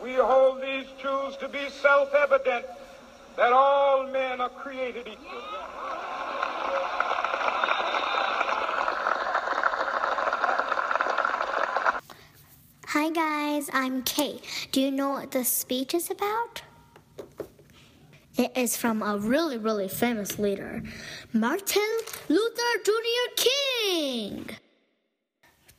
[0.00, 2.66] We hold these truths to be self-evident
[3.36, 5.38] that all men are created equal.
[12.86, 14.44] Hi guys, I'm Kate.
[14.70, 16.62] Do you know what this speech is about?
[18.36, 20.82] It is from a really, really famous leader,
[21.32, 21.96] Martin
[22.28, 23.34] Luther Jr.
[23.36, 24.50] King.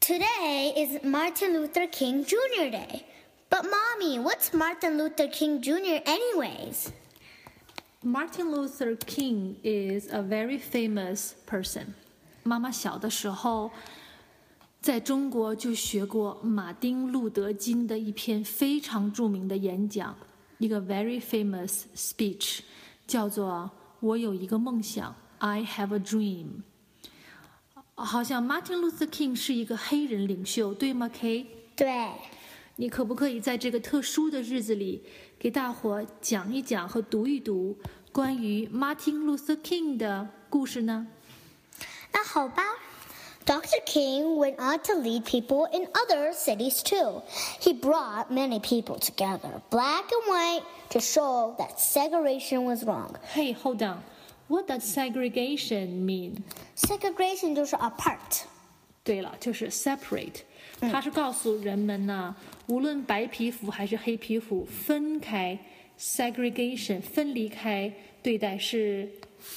[0.00, 2.70] Today is Martin Luther King Jr.
[2.70, 3.06] Day.
[3.49, 6.01] But mommy, what's Martin Luther King Jr.
[6.05, 6.91] anyways?
[8.03, 11.93] Martin Luther King is a very famous person.
[12.43, 13.71] 妈妈小的时候，
[14.81, 20.15] 在中国就学过马丁·路德·金的一篇非常着名的演讲，
[20.59, 22.59] 一个 very famous speech，
[23.07, 26.61] 叫做“我有一个梦想 ”，I have a dream。
[27.95, 31.47] 好像 Martin Luther King 是一个黑人领袖，对吗，K？
[31.75, 32.09] 对。
[32.79, 35.01] 你可不可以在这个特殊的日子里，
[35.39, 37.77] 给大伙讲一讲和读一读
[38.11, 41.07] 关于 Martin Luther King 的故事呢？
[42.11, 42.63] 那好吧。
[43.45, 43.79] Dr.
[43.85, 47.21] King went on to lead people in other cities too.
[47.61, 53.15] He brought many people together, black and white, to show that segregation was wrong.
[53.35, 53.99] Hey, hold on.
[54.47, 56.43] What does segregation mean?
[56.75, 58.45] Segregation 就是 apart.
[59.09, 60.41] 对了，就是 separate。
[60.91, 62.35] 他是告诉人们呢，
[62.67, 65.57] 无论白皮肤还是黑皮肤，分开
[65.97, 67.91] segregation 分离开
[68.21, 69.09] 对待是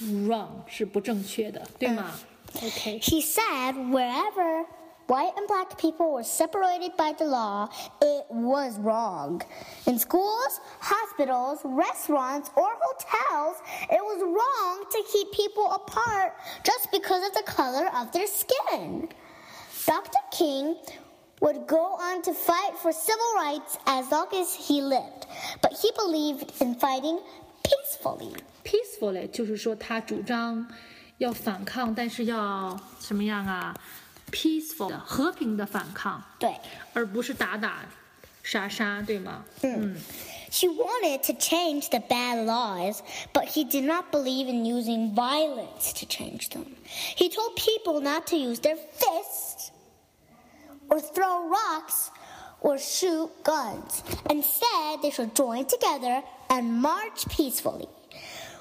[0.03, 2.13] wrong 是不正确的，对吗？
[2.55, 2.99] Okay.
[3.01, 4.65] He said wherever
[5.07, 7.69] white and black people were separated by the law,
[8.01, 9.43] it was wrong.
[9.87, 13.57] In schools, hospitals, restaurants, or hotels,
[13.91, 19.09] it was wrong to keep people apart just because of the color of their skin.
[19.87, 20.21] Dr.
[20.31, 20.77] King
[21.41, 25.27] would go on to fight for civil rights as long as he lived,
[25.63, 27.21] but he believed in fighting
[27.63, 28.35] peacefully.
[28.65, 30.67] Peacefully 就是说他主张
[31.19, 33.75] 要反抗，但是要什么样啊？
[34.31, 36.55] Peaceful 的和平的反抗，对，
[36.93, 37.87] 而不是打打
[38.43, 39.45] 杀杀，对吗？
[39.63, 39.97] 嗯。
[40.51, 43.01] He wanted to change the bad laws,
[43.35, 46.65] but he did not believe in using violence to change them.
[46.87, 49.71] He told people not to use their fists
[50.93, 52.11] or throw rocks
[52.61, 54.03] or shoot guns.
[54.31, 57.89] Instead, they should join together and march peacefully.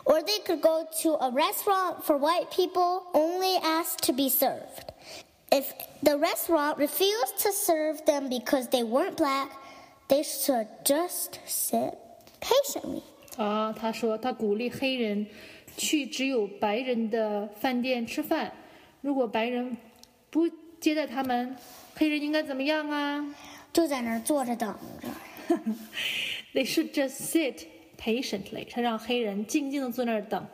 [0.05, 4.93] Or they could go to a restaurant for white people, only asked to be served.
[5.51, 9.51] If the restaurant refused to serve them because they weren't black,
[10.09, 11.97] they should just sit
[12.39, 13.03] patiently.
[13.37, 15.27] 啊，他说他鼓励黑人
[15.77, 18.51] 去只有白人的饭店吃饭，
[19.01, 19.77] 如果白人
[20.29, 20.49] 不
[20.81, 21.55] 接待他们，
[21.95, 23.35] 黑人应该怎么样啊？
[23.73, 25.07] 就在那儿坐着等着。
[26.53, 27.65] They should just sit
[27.99, 28.65] patiently。
[28.69, 30.47] 他让黑人静静的坐那儿等，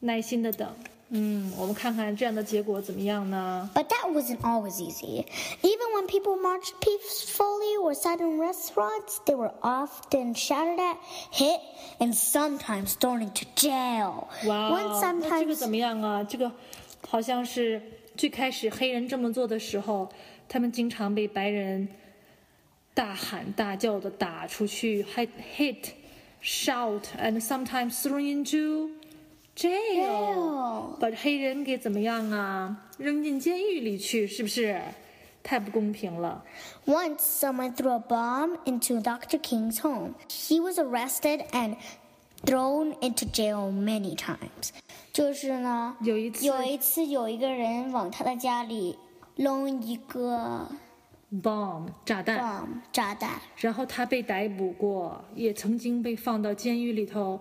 [0.00, 0.74] 耐心的等。
[1.10, 3.70] 嗯，我们看看这样的结果怎么样呢？
[3.72, 5.24] But that wasn't always easy.
[5.62, 10.96] Even when people marched peacefully or sat in restaurants, they were often shouted at,
[11.32, 11.60] hit,
[12.00, 14.26] and sometimes thrown into jail.
[14.46, 16.24] 哇，那这个怎么样啊？
[16.24, 16.50] 这个
[17.08, 17.80] 好像是。
[18.16, 20.08] 最开始黑人这么做的时候，
[20.48, 21.88] 他们经常被白人
[22.94, 25.76] 大喊大叫的打出去，hit hit
[26.42, 28.90] shout and sometimes thrown into
[29.54, 30.96] jail。
[30.98, 32.88] 把黑人给怎么样啊？
[32.98, 34.80] 扔进监狱里去，是不是？
[35.42, 36.44] 太不公平了。
[36.86, 39.38] Once someone threw a bomb into Dr.
[39.38, 40.14] King's home.
[40.28, 41.76] He was arrested and
[42.44, 44.70] thrown into jail many times.
[45.12, 48.96] 就是呢，有一次，有一次有一个人往他的家里
[49.36, 50.68] 扔一个
[51.42, 57.40] bomb 炸弹，bomb 炸弹，然后他被逮捕过，也曾经被放到监狱里头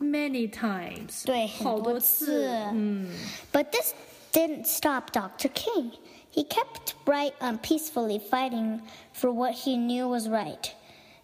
[0.00, 3.14] many times，对，好多次，嗯。
[3.52, 3.94] But this
[4.32, 5.48] didn't stop Dr.
[5.54, 5.92] King.
[6.32, 8.80] He kept right and peacefully fighting
[9.12, 10.72] for what he knew was right.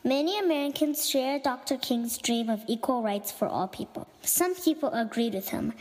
[0.06, 1.78] Many Americans share Dr.
[1.78, 4.08] King's dream of equal rights for all people.
[4.22, 5.74] Some people agreed with him,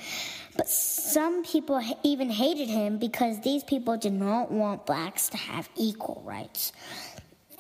[0.57, 5.69] but some people even hated him because these people did not want blacks to have
[5.77, 6.73] equal rights.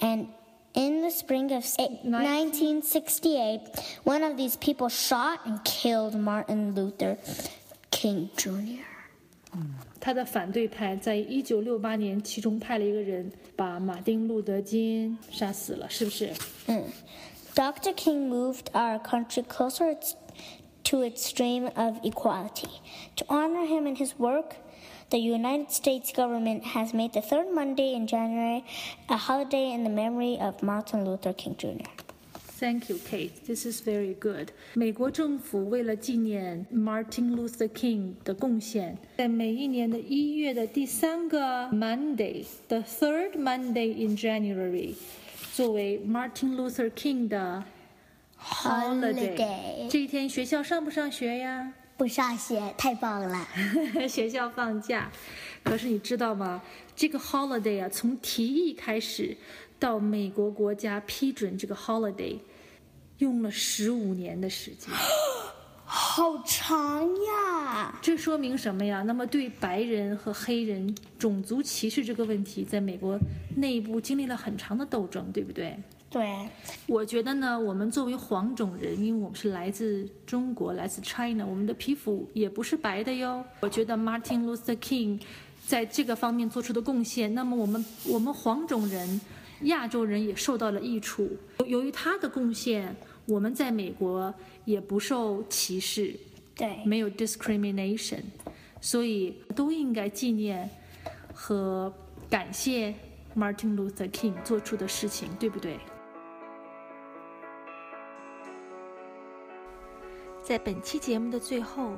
[0.00, 0.28] And
[0.74, 3.60] In the spring of 1968,
[4.02, 7.16] one of these people shot and killed Martin Luther
[7.92, 8.93] King Jr.
[9.99, 16.31] 他的反对派在一九六八年其中派了一个人把马丁路德金杀死了，是不是？
[16.67, 16.83] 嗯。
[17.55, 17.93] Dr.
[17.93, 19.97] King moved our country closer
[20.83, 22.69] to its dream of equality.
[23.17, 24.55] To honor him and his work,
[25.09, 28.63] the United States government has made the third Monday in January
[29.09, 31.89] a holiday in the memory of Martin Luther King Jr.
[32.63, 33.31] Thank you, Kate.
[33.45, 34.49] This is very good.
[34.73, 44.93] 美国政府为了纪念 Martin Luther King 的贡献，在每一年的一月的第三个 Monday，the third Monday in January，
[45.53, 47.63] 作为 Martin Luther King 的
[48.37, 49.87] holiday。
[49.89, 51.73] 这一天学校上不上学呀？
[51.95, 53.47] 不上学，太棒了！
[54.07, 55.11] 学校放假。
[55.63, 56.61] 可是你知道吗？
[56.95, 59.35] 这个 holiday 啊，从提议开始
[59.77, 62.37] 到美国国家批准这个 holiday，
[63.18, 64.90] 用了十五年的时间。
[65.86, 67.98] 好长呀！
[68.02, 69.02] 这说明什么呀？
[69.02, 73.18] 那么对白人和黑人种族歧视这个问题，在美国
[73.56, 75.76] 内部经历了很长的斗争，对不对？
[76.10, 76.48] 对，
[76.86, 83.44] 我觉得呢，我们作为黄种人，因为我们是来自中国，来自 China，我们的皮肤也不是白的哟。
[83.60, 85.20] 我觉得 Martin Luther King
[85.66, 89.20] 在这个方面做出的贡献，那么我们我们黄种人、
[89.62, 91.30] 亚洲人也受到了益处。
[91.66, 92.94] 由于他的贡献，
[93.26, 94.32] 我们在美国
[94.64, 96.14] 也不受歧视，
[96.54, 98.22] 对，没有 discrimination，
[98.80, 100.68] 所以都应该纪念
[101.32, 101.92] 和
[102.28, 102.94] 感谢
[103.36, 105.78] Martin Luther King 做出的事情，对不对？
[110.42, 111.92] 在本期节目的最后，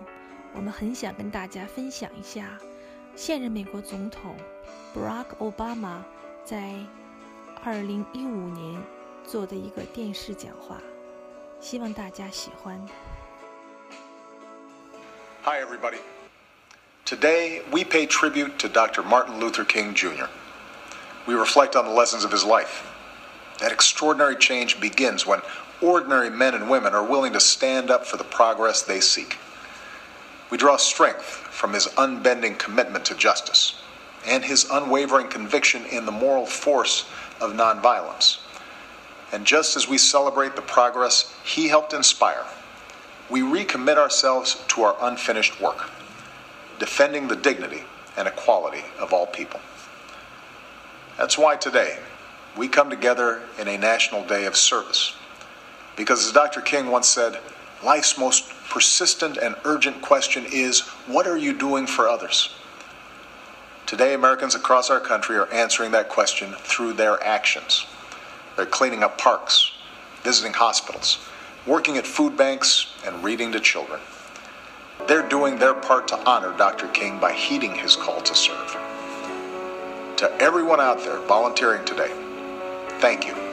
[0.54, 2.56] 我们很想跟大家分享一下
[3.16, 4.36] 现任美国总统
[4.94, 5.98] Barack Obama
[6.44, 6.74] 在
[7.65, 8.83] 2015年
[9.25, 10.81] 做的一个电视讲话，
[11.59, 12.79] 希望大家喜欢。
[15.43, 15.99] Hi, everybody.
[17.05, 19.03] Today, we pay tribute to Dr.
[19.03, 20.27] Martin Luther King Jr.
[21.27, 22.83] We reflect on the lessons of his life.
[23.59, 25.41] That extraordinary change begins when
[25.81, 29.37] ordinary men and women are willing to stand up for the progress they seek.
[30.49, 33.81] We draw strength from his unbending commitment to justice
[34.25, 37.05] and his unwavering conviction in the moral force
[37.40, 38.38] of nonviolence.
[39.32, 42.44] And just as we celebrate the progress he helped inspire,
[43.28, 45.90] we recommit ourselves to our unfinished work,
[46.78, 47.82] defending the dignity
[48.16, 49.60] and equality of all people.
[51.18, 51.98] That's why today
[52.56, 55.14] we come together in a national day of service
[55.96, 56.60] because, as Dr.
[56.60, 57.40] King once said,
[57.82, 62.54] life's most persistent and urgent question is what are you doing for others?
[63.86, 67.86] Today, Americans across our country are answering that question through their actions.
[68.56, 69.70] They're cleaning up parks,
[70.24, 71.24] visiting hospitals,
[71.66, 74.00] working at food banks, and reading to children.
[75.06, 76.88] They're doing their part to honor Dr.
[76.88, 78.76] King by heeding his call to serve.
[80.16, 82.10] To everyone out there volunteering today,
[82.98, 83.45] thank you